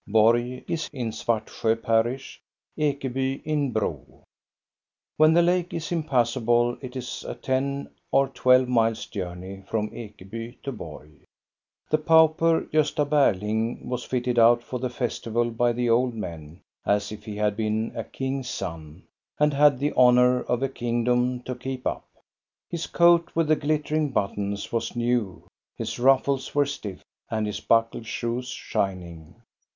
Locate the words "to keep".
21.41-21.85